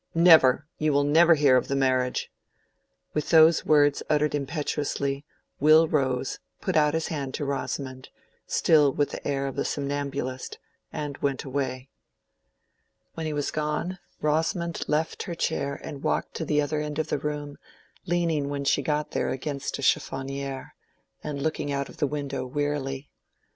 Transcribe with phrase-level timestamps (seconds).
[0.15, 0.65] "Never!
[0.79, 2.31] You will never hear of the marriage!"
[3.13, 5.25] With those words uttered impetuously,
[5.59, 8.09] Will rose, put out his hand to Rosamond,
[8.47, 10.57] still with the air of a somnambulist,
[10.91, 11.91] and went away.
[13.13, 17.09] When he was gone, Rosamond left her chair and walked to the other end of
[17.09, 17.59] the room,
[18.07, 20.73] leaning when she got there against a chiffonniere,
[21.23, 23.11] and looking out of the window wearily.